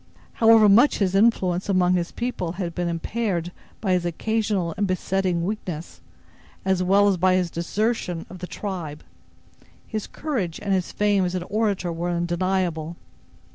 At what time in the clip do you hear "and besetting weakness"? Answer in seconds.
4.75-6.01